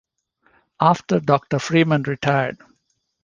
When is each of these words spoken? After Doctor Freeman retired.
After 0.79 1.19
Doctor 1.19 1.59
Freeman 1.59 2.01
retired. 2.01 2.57